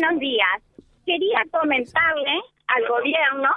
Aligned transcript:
Buenos 0.00 0.20
días. 0.20 0.62
Quería 1.04 1.42
comentarle 1.50 2.40
al 2.68 2.86
gobierno 2.86 3.48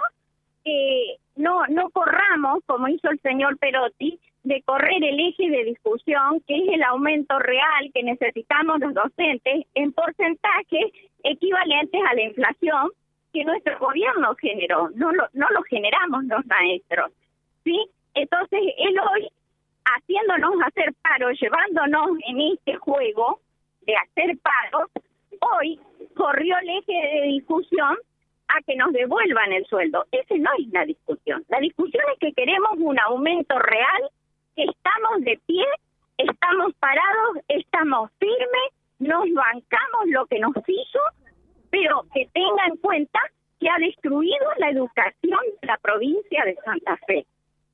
que 0.63 1.17
no 1.35 1.67
no 1.67 1.91
corramos, 1.91 2.63
como 2.65 2.87
hizo 2.87 3.11
el 3.11 3.19
señor 3.19 3.59
Perotti, 3.59 4.19
de 4.43 4.63
correr 4.63 5.03
el 5.03 5.19
eje 5.19 5.51
de 5.51 5.65
discusión, 5.65 6.41
que 6.47 6.55
es 6.55 6.69
el 6.69 6.81
aumento 6.81 7.37
real 7.37 7.91
que 7.93 8.01
necesitamos 8.01 8.79
los 8.79 8.93
docentes 8.95 9.67
en 9.75 9.93
porcentajes 9.93 10.91
equivalentes 11.23 12.01
a 12.09 12.15
la 12.15 12.21
inflación 12.23 12.89
que 13.33 13.45
nuestro 13.45 13.77
gobierno 13.77 14.33
generó. 14.35 14.89
No 14.95 15.11
lo, 15.11 15.27
no 15.33 15.47
lo 15.51 15.61
generamos 15.63 16.23
los 16.23 16.43
maestros. 16.47 17.11
¿sí? 17.63 17.85
Entonces, 18.15 18.61
él 18.79 18.95
hoy, 19.13 19.29
haciéndonos 19.85 20.55
hacer 20.65 20.91
paro, 21.03 21.29
llevándonos 21.33 22.17
en 22.27 22.41
este 22.41 22.77
juego 22.77 23.41
de 23.85 23.95
hacer 23.95 24.39
paro, 24.39 24.89
hoy 25.59 25.79
corrió 26.21 26.55
el 26.59 26.69
eje 26.69 26.93
de 26.93 27.27
discusión 27.29 27.97
a 28.47 28.61
que 28.67 28.75
nos 28.75 28.93
devuelvan 28.93 29.53
el 29.53 29.65
sueldo. 29.65 30.05
Ese 30.11 30.37
no 30.37 30.51
es 30.59 30.67
la 30.71 30.85
discusión. 30.85 31.43
La 31.49 31.59
discusión 31.59 32.03
es 32.13 32.19
que 32.19 32.33
queremos 32.33 32.73
un 32.77 32.99
aumento 32.99 33.57
real, 33.57 34.11
que 34.55 34.65
estamos 34.65 35.21
de 35.21 35.39
pie, 35.47 35.65
estamos 36.17 36.75
parados, 36.75 37.37
estamos 37.47 38.11
firmes, 38.19 38.67
nos 38.99 39.23
bancamos 39.33 40.05
lo 40.09 40.27
que 40.27 40.37
nos 40.37 40.53
hizo, 40.67 40.99
pero 41.71 42.03
que 42.13 42.29
tenga 42.31 42.67
en 42.67 42.77
cuenta 42.77 43.19
que 43.59 43.67
ha 43.67 43.79
destruido 43.79 44.45
la 44.59 44.69
educación 44.69 45.39
de 45.59 45.67
la 45.67 45.77
provincia 45.77 46.45
de 46.45 46.55
Santa 46.63 46.97
Fe, 47.07 47.25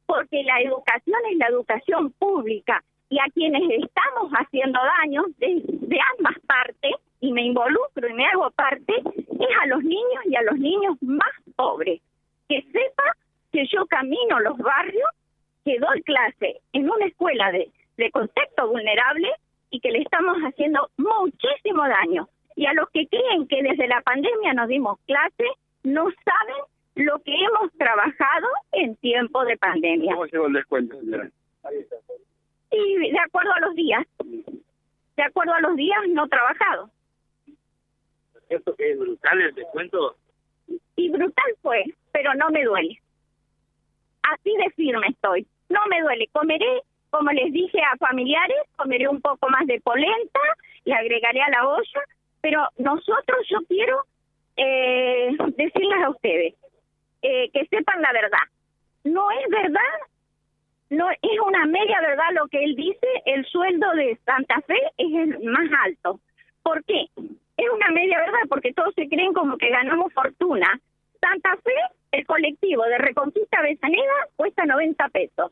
porque 0.05 0.41
la 0.43 0.61
educación 0.61 1.19
es 1.31 1.37
la 1.37 1.47
educación 1.47 2.13
pública 2.13 2.81
y 3.09 3.19
a 3.19 3.25
quienes 3.33 3.63
estamos 3.83 4.31
haciendo 4.31 4.79
daño 5.01 5.23
de 5.37 5.99
ambas 6.17 6.39
partes, 6.45 6.93
y 7.19 7.31
me 7.31 7.43
involucro 7.43 8.07
y 8.07 8.13
me 8.13 8.25
hago 8.25 8.51
parte, 8.51 8.93
es 8.95 9.57
a 9.61 9.67
los 9.67 9.83
niños 9.83 10.25
y 10.25 10.35
a 10.35 10.41
los 10.43 10.57
niños 10.57 10.97
más 11.01 11.31
pobres. 11.55 12.01
Que 12.47 12.61
sepa 12.61 13.03
que 13.51 13.65
yo 13.67 13.85
camino 13.87 14.39
los 14.39 14.57
barrios, 14.57 15.09
que 15.65 15.79
doy 15.79 16.01
clase 16.03 16.61
en 16.73 16.89
una 16.89 17.05
escuela 17.05 17.51
de, 17.51 17.69
de 17.97 18.11
contexto 18.11 18.67
vulnerable 18.67 19.29
y 19.69 19.79
que 19.79 19.91
le 19.91 19.99
estamos 19.99 20.37
haciendo 20.37 20.89
muchísimo 20.97 21.87
daño. 21.87 22.29
Y 22.55 22.65
a 22.65 22.73
los 22.73 22.89
que 22.89 23.07
creen 23.07 23.47
que 23.47 23.61
desde 23.61 23.87
la 23.87 24.01
pandemia 24.01 24.53
nos 24.53 24.67
dimos 24.67 24.99
clase, 25.05 25.45
no 25.83 26.07
saben 26.23 27.05
lo 27.05 27.19
que 27.19 27.33
hemos 27.33 27.71
trabajado 27.77 28.47
en 28.71 28.95
tiempo 28.97 29.43
de 29.45 29.57
pandemia. 29.57 30.13
¿Cómo 30.13 30.25
llegó 30.25 30.47
el 30.47 30.53
descuento, 30.53 30.99
señora? 30.99 31.29
Y 32.71 33.11
de 33.11 33.19
acuerdo 33.19 33.53
a 33.53 33.59
los 33.59 33.75
días, 33.75 34.05
de 34.17 35.23
acuerdo 35.23 35.53
a 35.53 35.61
los 35.61 35.75
días 35.75 35.99
no 36.09 36.27
trabajados. 36.27 36.89
¿Cierto 38.47 38.75
que 38.75 38.91
es 38.91 38.99
brutal 38.99 39.41
el 39.41 39.55
descuento? 39.55 40.15
Y 40.95 41.09
brutal 41.09 41.55
fue, 41.61 41.83
pero 42.11 42.33
no 42.35 42.49
me 42.49 42.63
duele. 42.63 42.99
Así 44.23 44.55
de 44.57 44.69
firme 44.71 45.07
estoy. 45.07 45.47
No 45.69 45.79
me 45.89 46.01
duele. 46.01 46.27
Comeré, 46.31 46.81
como 47.09 47.31
les 47.31 47.51
dije 47.51 47.79
a 47.81 47.97
familiares, 47.97 48.57
comeré 48.75 49.07
un 49.07 49.21
poco 49.21 49.49
más 49.49 49.65
de 49.67 49.79
polenta, 49.81 50.39
le 50.85 50.93
agregaré 50.93 51.41
a 51.41 51.49
la 51.49 51.67
olla, 51.67 52.01
pero 52.41 52.67
nosotros 52.77 53.45
yo 53.49 53.59
quiero 53.67 54.03
eh, 54.55 55.35
decirles 55.55 56.03
a 56.03 56.09
ustedes 56.09 56.55
eh, 57.21 57.49
que 57.51 57.65
sepan 57.67 58.01
la 58.01 58.11
verdad. 58.11 58.43
No 59.03 59.29
es 59.31 59.49
verdad, 59.49 59.81
no 60.89 61.09
es 61.09 61.39
una 61.45 61.65
media 61.65 62.01
verdad 62.01 62.31
lo 62.33 62.47
que 62.47 62.63
él 62.63 62.75
dice, 62.75 63.07
el 63.25 63.45
sueldo 63.45 63.91
de 63.91 64.17
Santa 64.25 64.61
Fe 64.61 64.79
es 64.97 65.13
el 65.13 65.43
más 65.43 65.69
alto. 65.85 66.19
¿Por 66.63 66.83
qué? 66.85 67.07
Es 67.57 67.65
una 67.73 67.89
media 67.89 68.19
verdad 68.19 68.47
porque 68.49 68.73
todos 68.73 68.93
se 68.93 69.09
creen 69.09 69.33
como 69.33 69.57
que 69.57 69.69
ganamos 69.69 70.13
fortuna. 70.13 70.79
Santa 71.19 71.57
Fe, 71.63 71.73
el 72.11 72.25
colectivo 72.25 72.83
de 72.83 72.99
Reconquista 72.99 73.61
Besaneda 73.61 74.13
cuesta 74.35 74.65
90 74.65 75.09
pesos. 75.09 75.51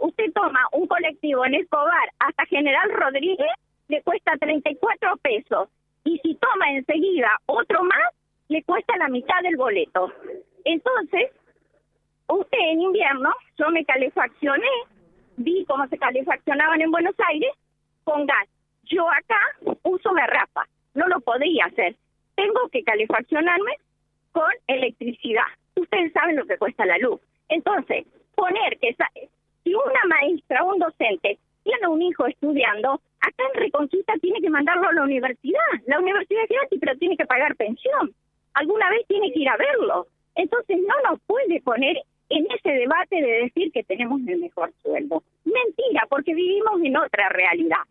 Usted 0.00 0.32
toma 0.34 0.60
un 0.72 0.86
colectivo 0.86 1.46
en 1.46 1.54
Escobar 1.54 2.12
hasta 2.18 2.44
General 2.46 2.90
Rodríguez, 2.92 3.48
le 3.88 4.02
cuesta 4.02 4.36
34 4.38 5.16
pesos. 5.16 5.68
Y 6.04 6.18
si 6.18 6.34
toma 6.34 6.70
enseguida 6.72 7.30
otro 7.46 7.82
más, 7.82 8.14
le 8.48 8.62
cuesta 8.62 8.96
la 8.98 9.08
mitad 9.08 9.40
del 9.42 9.56
boleto. 9.56 10.12
Entonces, 10.64 11.32
usted 12.28 12.58
en 12.58 12.82
invierno, 12.82 13.30
yo 13.56 13.70
me 13.70 13.84
calefaccioné, 13.84 14.68
vi 15.36 15.64
cómo 15.66 15.86
se 15.88 15.98
calefaccionaban 15.98 16.80
en 16.82 16.90
Buenos 16.90 17.14
Aires 17.28 17.52
con 18.04 18.26
gas. 18.26 18.48
Yo 18.84 19.08
acá 19.10 19.40
uso 19.82 20.12
garrafa, 20.12 20.66
no 20.98 21.06
lo 21.06 21.20
podía 21.20 21.66
hacer. 21.66 21.94
Tengo 22.34 22.68
que 22.70 22.82
calefaccionarme 22.82 23.72
con 24.32 24.50
electricidad. 24.66 25.46
Ustedes 25.76 26.12
saben 26.12 26.36
lo 26.36 26.44
que 26.44 26.58
cuesta 26.58 26.84
la 26.84 26.98
luz. 26.98 27.20
Entonces, 27.48 28.04
poner 28.34 28.78
que 28.78 28.94
si 29.64 29.74
una 29.74 30.00
maestra, 30.08 30.64
un 30.64 30.78
docente, 30.78 31.38
tiene 31.62 31.88
un 31.88 32.02
hijo 32.02 32.26
estudiando, 32.26 33.00
acá 33.20 33.44
en 33.54 33.60
Reconquista 33.60 34.14
tiene 34.20 34.40
que 34.40 34.50
mandarlo 34.50 34.88
a 34.88 34.92
la 34.92 35.02
universidad. 35.02 35.60
La 35.86 36.00
universidad 36.00 36.42
es 36.44 36.50
gratis, 36.50 36.78
pero 36.80 36.98
tiene 36.98 37.16
que 37.16 37.26
pagar 37.26 37.56
pensión. 37.56 38.12
Alguna 38.54 38.90
vez 38.90 39.06
tiene 39.06 39.32
que 39.32 39.40
ir 39.40 39.48
a 39.48 39.56
verlo. 39.56 40.06
Entonces 40.34 40.78
no 40.78 41.10
nos 41.10 41.20
puede 41.26 41.60
poner 41.60 41.96
en 42.28 42.46
ese 42.50 42.70
debate 42.70 43.22
de 43.22 43.42
decir 43.44 43.72
que 43.72 43.84
tenemos 43.84 44.20
el 44.26 44.38
mejor 44.38 44.72
sueldo. 44.82 45.22
Mentira, 45.44 46.06
porque 46.08 46.34
vivimos 46.34 46.80
en 46.82 46.96
otra 46.96 47.28
realidad. 47.28 47.82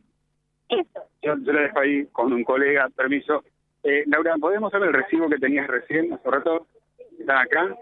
Eso. 0.69 1.06
Yo, 1.27 1.35
yo 1.39 1.51
le 1.51 1.61
dejo 1.63 1.79
ahí 1.79 2.05
con 2.13 2.31
un 2.31 2.45
colega, 2.45 2.87
permiso. 2.95 3.43
Eh, 3.83 4.05
Laura, 4.07 4.35
¿podemos 4.39 4.71
saber 4.71 4.87
el 4.87 4.93
recibo 4.93 5.29
que 5.29 5.37
tenías 5.37 5.67
recién, 5.67 6.13
hace 6.13 6.31
rato? 6.31 6.67
¿Está 7.19 7.41
acá? 7.41 7.75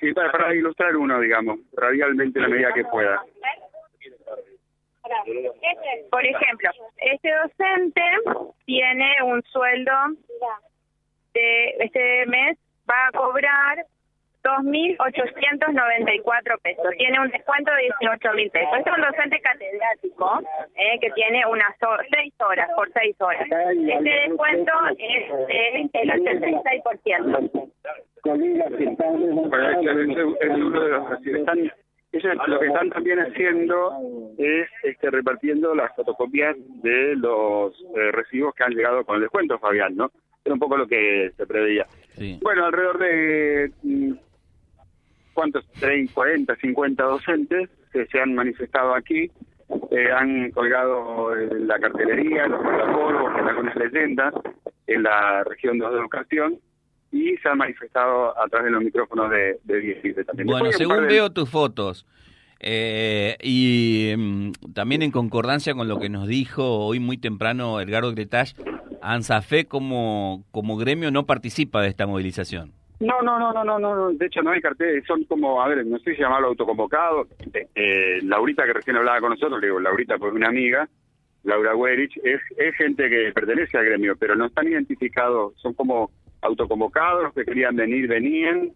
Sí, 0.00 0.14
para, 0.14 0.32
para 0.32 0.54
ilustrar 0.54 0.96
uno, 0.96 1.20
digamos, 1.20 1.58
radialmente 1.74 2.38
en 2.38 2.42
la 2.42 2.48
medida 2.48 2.72
que 2.72 2.84
pueda. 2.84 3.22
Por 6.10 6.24
ejemplo, 6.24 6.70
este 6.96 7.30
docente 7.34 8.02
tiene 8.64 9.16
un 9.22 9.42
sueldo 9.42 9.92
de 11.34 11.70
este 11.80 12.26
mes 12.26 12.56
va 12.88 13.08
a 13.08 13.12
cobrar 13.12 13.84
2.894 14.42 16.60
pesos. 16.62 16.86
Tiene 16.96 17.20
un 17.20 17.28
descuento 17.30 17.70
de 17.72 17.90
18.000 18.00 18.50
pesos. 18.50 18.70
Este 18.78 18.90
es 18.90 18.96
un 18.96 19.02
docente 19.02 19.38
catedrático 19.40 20.40
eh, 20.76 20.98
que 21.00 21.10
tiene 21.10 21.44
unas 21.46 21.76
seis 22.10 22.32
horas, 22.40 22.70
por 22.74 22.90
seis 22.92 23.14
horas. 23.20 23.42
Este 23.42 24.10
descuento 24.28 24.72
es 24.98 25.28
del 25.92 26.10
86%. 26.10 27.70
Bueno, 28.22 28.44
ese, 28.44 28.84
ese 30.40 30.40
es 30.40 30.56
uno 30.56 30.80
de 30.80 30.88
los 30.90 31.26
están, 31.26 31.72
ellos 32.12 32.48
lo 32.48 32.58
que 32.58 32.66
están 32.66 32.90
también 32.90 33.20
haciendo 33.20 33.92
es 34.36 34.68
este, 34.82 35.10
repartiendo 35.10 35.74
las 35.74 35.94
fotocopias 35.94 36.56
de 36.82 37.14
los 37.16 37.72
eh, 37.96 38.12
recibos 38.12 38.54
que 38.54 38.64
han 38.64 38.74
llegado 38.74 39.04
con 39.04 39.16
el 39.16 39.22
descuento, 39.22 39.58
Fabián, 39.58 39.96
¿no? 39.96 40.10
Era 40.44 40.54
un 40.54 40.60
poco 40.60 40.76
lo 40.76 40.86
que 40.86 41.30
se 41.36 41.46
preveía. 41.46 41.86
Sí. 42.16 42.38
Bueno, 42.42 42.66
alrededor 42.66 42.98
de 42.98 43.70
cuántos, 45.40 45.66
30, 45.80 46.12
40, 46.12 46.54
50 46.56 47.02
docentes 47.02 47.70
que 47.94 48.04
se 48.06 48.20
han 48.20 48.34
manifestado 48.34 48.94
aquí, 48.94 49.30
eh, 49.90 50.08
han 50.14 50.50
colgado 50.50 51.34
eh, 51.34 51.48
la 51.60 51.78
cartelería, 51.78 52.46
los 52.46 52.62
guardapolvos, 52.62 53.32
con 53.32 53.48
algunas 53.48 53.74
leyendas 53.76 54.34
en 54.86 55.02
la 55.02 55.42
región 55.44 55.78
de 55.78 55.86
educación 55.86 56.58
y 57.10 57.36
se 57.38 57.48
han 57.48 57.56
manifestado 57.56 58.38
a 58.38 58.46
través 58.48 58.66
de 58.66 58.70
los 58.72 58.84
micrófonos 58.84 59.30
de, 59.30 59.58
de 59.64 59.80
17 59.80 60.24
también. 60.24 60.46
Bueno, 60.46 60.66
Después 60.66 60.76
según 60.88 61.06
de- 61.08 61.14
veo 61.14 61.30
tus 61.30 61.48
fotos 61.48 62.04
eh, 62.60 63.38
y 63.42 64.12
mm, 64.16 64.50
también 64.74 65.00
en 65.00 65.10
concordancia 65.10 65.72
con 65.74 65.88
lo 65.88 65.98
que 65.98 66.10
nos 66.10 66.28
dijo 66.28 66.84
hoy 66.84 67.00
muy 67.00 67.16
temprano 67.16 67.80
Edgardo 67.80 68.12
Gretach, 68.12 68.50
ANSAFE 69.00 69.64
como, 69.64 70.44
como 70.50 70.76
gremio 70.76 71.10
no 71.10 71.24
participa 71.24 71.80
de 71.80 71.88
esta 71.88 72.06
movilización. 72.06 72.74
No, 73.00 73.22
no, 73.22 73.38
no, 73.38 73.50
no, 73.52 73.64
no, 73.64 73.78
no, 73.78 74.12
de 74.12 74.26
hecho 74.26 74.42
no 74.42 74.50
hay 74.50 74.60
carteles, 74.60 75.06
son 75.06 75.24
como, 75.24 75.62
a 75.62 75.68
ver, 75.68 75.86
no 75.86 75.98
sé 76.00 76.14
si 76.14 76.20
llamarlo 76.20 76.48
autoconvocado. 76.48 77.26
Eh, 77.54 77.66
eh, 77.74 78.18
Laurita 78.22 78.66
que 78.66 78.74
recién 78.74 78.96
hablaba 78.96 79.20
con 79.20 79.30
nosotros, 79.30 79.58
le 79.58 79.68
digo, 79.68 79.80
Laurita 79.80 80.18
pues 80.18 80.34
una 80.34 80.48
amiga, 80.48 80.86
Laura 81.44 81.74
Werich, 81.74 82.14
es, 82.22 82.40
es 82.58 82.74
gente 82.76 83.08
que 83.08 83.32
pertenece 83.32 83.78
al 83.78 83.86
gremio, 83.86 84.16
pero 84.16 84.36
no 84.36 84.46
están 84.46 84.68
identificados, 84.68 85.54
son 85.62 85.72
como 85.72 86.10
autoconvocados, 86.42 87.22
los 87.22 87.34
que 87.34 87.46
querían 87.46 87.74
venir, 87.74 88.06
venían, 88.06 88.72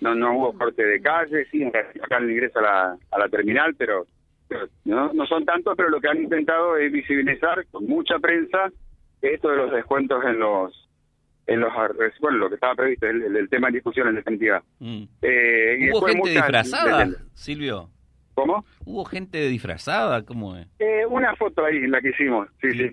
no 0.00 0.14
no 0.14 0.38
hubo 0.38 0.52
corte 0.52 0.84
de 0.84 1.00
calle, 1.00 1.46
sí, 1.50 1.64
acá 1.64 2.18
el 2.18 2.30
ingreso 2.30 2.60
a 2.60 2.62
la, 2.62 2.98
a 3.10 3.18
la 3.18 3.28
terminal, 3.28 3.74
pero, 3.76 4.06
pero 4.46 4.68
no, 4.84 5.12
no 5.12 5.26
son 5.26 5.44
tantos, 5.44 5.74
pero 5.76 5.88
lo 5.88 6.00
que 6.00 6.08
han 6.08 6.22
intentado 6.22 6.76
es 6.76 6.92
visibilizar 6.92 7.66
con 7.72 7.84
mucha 7.86 8.20
prensa 8.20 8.70
esto 9.22 9.48
de 9.48 9.56
los 9.56 9.72
descuentos 9.72 10.24
en 10.24 10.38
los 10.38 10.85
en 11.46 11.60
los 11.60 11.72
bueno 12.20 12.38
lo 12.38 12.48
que 12.48 12.54
estaba 12.56 12.74
previsto 12.74 13.06
el, 13.06 13.22
el- 13.22 13.36
el 13.36 13.48
tema 13.48 13.68
en 13.68 13.74
discusión 13.74 14.08
en 14.08 14.16
definitiva 14.16 14.62
Mm. 14.80 15.02
eh, 15.22 15.76
y 15.80 15.90
¿Hubo 15.90 16.06
gente 16.06 16.30
disfrazada, 16.30 17.04
de- 17.04 17.10
de- 17.12 17.16
Silvio? 17.34 17.90
¿cómo? 18.34 18.64
¿Hubo 18.84 19.04
gente 19.04 19.48
disfrazada? 19.48 20.22
¿Cómo 20.24 20.56
es? 20.56 20.66
Eh, 20.78 21.06
una 21.08 21.34
foto 21.36 21.64
ahí 21.64 21.86
la 21.86 22.00
que 22.00 22.10
hicimos 22.10 22.48
sí 22.60 22.70
sí 22.72 22.84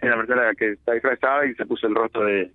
es 0.00 0.08
la 0.10 0.16
persona 0.16 0.52
que 0.58 0.72
está 0.72 0.92
disfrazada 0.94 1.46
y 1.46 1.54
se 1.54 1.64
puso 1.66 1.86
el 1.86 1.94
rostro 1.94 2.24
de 2.24 2.52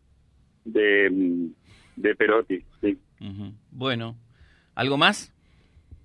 de, 0.65 1.49
de 1.95 2.15
Perotti. 2.15 2.61
Sí. 2.81 2.99
Bueno, 3.71 4.15
¿algo 4.75 4.97
más? 4.97 5.33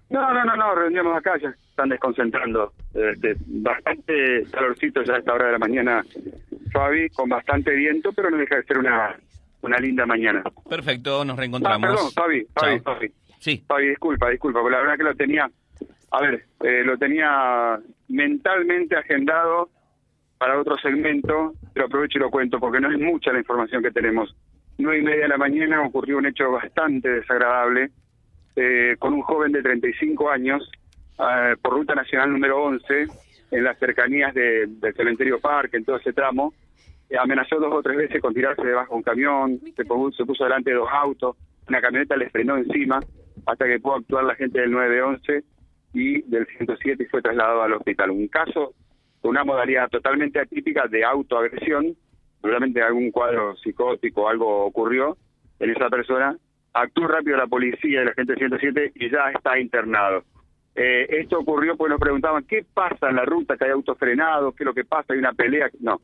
No, 0.08 0.32
no, 0.32 0.44
no, 0.44 0.56
no, 0.56 0.74
reuníamos 0.76 1.16
acá, 1.16 1.32
ya 1.42 1.52
están 1.72 1.88
desconcentrando. 1.88 2.72
Este, 2.94 3.34
bastante 3.46 4.44
calorcito 4.50 5.02
ya 5.02 5.14
a 5.14 5.18
esta 5.18 5.32
hora 5.34 5.46
de 5.46 5.52
la 5.52 5.58
mañana, 5.58 6.04
Fabi, 6.70 7.08
con 7.10 7.28
bastante 7.28 7.72
viento, 7.74 8.12
pero 8.12 8.30
no 8.30 8.36
deja 8.36 8.56
de 8.56 8.62
ser 8.64 8.78
una, 8.78 9.16
una 9.62 9.78
linda 9.78 10.06
mañana. 10.06 10.42
Perfecto, 10.68 11.24
nos 11.24 11.36
Ah, 11.36 11.40
reencontramos. 11.40 11.88
perdón, 11.90 12.12
Fabi, 12.12 12.46
Fabi, 12.54 12.80
Chao. 12.82 12.94
Fabi. 12.94 13.12
Sí, 13.38 13.64
Fabi, 13.66 13.88
disculpa, 13.88 14.30
disculpa, 14.30 14.60
porque 14.60 14.76
la 14.76 14.82
verdad 14.82 14.96
que 14.96 15.02
lo 15.04 15.14
tenía, 15.16 15.50
a 16.10 16.20
ver, 16.22 16.44
eh, 16.62 16.82
lo 16.84 16.96
tenía 16.98 17.78
mentalmente 18.08 18.96
agendado 18.96 19.70
para 20.38 20.58
otro 20.60 20.76
segmento, 20.78 21.54
pero 21.72 21.86
aprovecho 21.86 22.18
y 22.18 22.20
lo 22.20 22.30
cuento 22.30 22.60
porque 22.60 22.80
no 22.80 22.90
es 22.92 22.98
mucha 22.98 23.32
la 23.32 23.38
información 23.38 23.82
que 23.82 23.90
tenemos. 23.90 24.34
Nueve 24.78 24.98
y 25.00 25.02
media 25.02 25.22
de 25.22 25.28
la 25.28 25.38
mañana 25.38 25.82
ocurrió 25.82 26.18
un 26.18 26.26
hecho 26.26 26.50
bastante 26.52 27.08
desagradable 27.08 27.90
eh, 28.56 28.96
con 28.98 29.14
un 29.14 29.22
joven 29.22 29.52
de 29.52 29.62
35 29.62 30.30
años 30.30 30.70
eh, 31.30 31.56
por 31.60 31.74
ruta 31.74 31.94
nacional 31.94 32.32
número 32.32 32.62
11 32.64 33.06
en 33.50 33.64
las 33.64 33.78
cercanías 33.78 34.34
de- 34.34 34.66
del 34.66 34.94
cementerio 34.94 35.40
Parque, 35.40 35.76
en 35.76 35.84
todo 35.84 35.96
ese 35.96 36.12
tramo. 36.12 36.52
Eh, 37.10 37.16
amenazó 37.18 37.56
dos 37.60 37.72
o 37.72 37.82
tres 37.82 37.96
veces 37.96 38.20
con 38.20 38.32
tirarse 38.34 38.62
debajo 38.62 38.94
de 38.94 38.96
un 38.96 39.02
camión, 39.02 39.60
se 39.76 39.84
puso, 39.84 40.24
se 40.34 40.44
delante 40.44 40.70
de 40.70 40.76
dos 40.76 40.88
autos, 40.90 41.36
una 41.68 41.80
camioneta 41.80 42.16
le 42.16 42.30
frenó 42.30 42.56
encima 42.56 43.00
hasta 43.46 43.66
que 43.66 43.78
pudo 43.80 43.96
actuar 43.96 44.24
la 44.24 44.34
gente 44.34 44.60
del 44.60 44.70
911 44.70 45.44
y 45.94 46.22
del 46.22 46.46
107 46.46 47.02
y 47.02 47.06
fue 47.06 47.20
trasladado 47.22 47.62
al 47.62 47.72
hospital. 47.74 48.10
Un 48.10 48.28
caso 48.28 48.72
con 49.20 49.30
una 49.32 49.44
modalidad 49.44 49.88
totalmente 49.90 50.40
atípica 50.40 50.86
de 50.88 51.04
autoagresión, 51.04 51.94
seguramente 52.40 52.82
algún 52.82 53.10
cuadro 53.10 53.56
psicótico, 53.56 54.28
algo 54.28 54.64
ocurrió 54.64 55.16
en 55.60 55.70
esa 55.70 55.88
persona, 55.90 56.36
actuó 56.72 57.06
rápido 57.06 57.36
la 57.36 57.46
policía 57.46 58.02
y 58.02 58.04
la 58.06 58.14
gente 58.14 58.32
del 58.32 58.38
107 58.38 58.92
y 58.96 59.10
ya 59.10 59.30
está 59.30 59.58
internado. 59.58 60.24
Eh, 60.74 61.06
esto 61.20 61.38
ocurrió 61.38 61.76
porque 61.76 61.90
nos 61.90 62.00
preguntaban 62.00 62.44
qué 62.44 62.64
pasa 62.72 63.10
en 63.10 63.16
la 63.16 63.24
ruta, 63.24 63.56
que 63.56 63.64
hay 63.64 63.70
autos 63.72 63.98
frenados, 63.98 64.54
qué 64.54 64.64
es 64.64 64.66
lo 64.66 64.74
que 64.74 64.84
pasa, 64.84 65.12
hay 65.12 65.18
una 65.18 65.32
pelea. 65.32 65.70
No, 65.80 66.00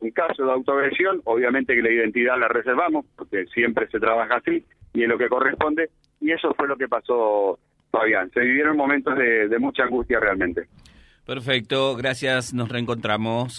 un 0.00 0.10
caso 0.10 0.44
de 0.44 0.52
autoagresión, 0.52 1.20
obviamente 1.24 1.74
que 1.74 1.82
la 1.82 1.90
identidad 1.90 2.38
la 2.38 2.48
reservamos, 2.48 3.06
porque 3.16 3.46
siempre 3.46 3.88
se 3.88 4.00
trabaja 4.00 4.36
así 4.36 4.64
y 4.92 5.02
es 5.02 5.08
lo 5.08 5.18
que 5.18 5.28
corresponde, 5.28 5.90
y 6.20 6.32
eso 6.32 6.54
fue 6.54 6.66
lo 6.66 6.76
que 6.76 6.88
pasó, 6.88 7.58
Fabián. 7.90 8.30
Se 8.32 8.40
vivieron 8.40 8.76
momentos 8.76 9.16
de, 9.16 9.48
de 9.48 9.58
mucha 9.58 9.84
angustia 9.84 10.18
realmente. 10.18 10.68
perfecto, 11.24 11.94
gracias, 11.96 12.54
nos 12.54 12.68
reencontramos. 12.68 13.58